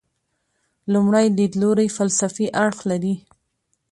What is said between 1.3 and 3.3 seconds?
لیدلوری فلسفي اړخ لري.